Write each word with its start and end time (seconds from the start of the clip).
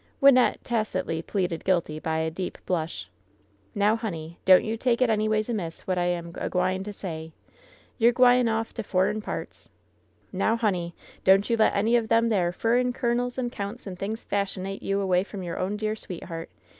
Wynnette 0.19 0.57
tacitly 0.63 1.21
pleaded 1.21 1.63
guilty 1.63 1.99
by 1.99 2.17
a 2.17 2.31
deep 2.31 2.57
blush. 2.65 3.07
"Now, 3.75 3.95
honey, 3.95 4.39
don't 4.45 4.63
you 4.63 4.75
take 4.75 4.99
it 4.99 5.11
anyways 5.11 5.47
amiss 5.47 5.81
what 5.85 5.99
I 5.99 6.05
am 6.05 6.31
a 6.39 6.49
gwine 6.49 6.83
to 6.85 6.91
say. 6.91 7.33
You're 7.99 8.11
gwine 8.11 8.47
off 8.47 8.73
to 8.73 8.81
furrin 8.81 9.21
parts. 9.21 9.69
LOVE'S 10.33 10.39
BITTEREST 10.39 10.39
CUP 10.39 10.39
167 10.39 10.39
ISTow, 10.41 10.59
honey, 10.59 10.95
don^t 11.43 11.49
you 11.51 11.57
let 11.57 11.75
any 11.75 11.95
of 11.97 12.07
them 12.09 12.29
there 12.29 12.51
furrin 12.51 12.93
colonels 12.95 13.37
and 13.37 13.51
counts 13.51 13.85
and 13.85 13.99
things 13.99 14.25
f 14.27 14.33
ashionate 14.47 14.81
you 14.81 14.99
away 15.01 15.23
from 15.23 15.43
you 15.43 15.53
own 15.55 15.77
dear 15.77 15.95
sweetheart. 15.95 16.49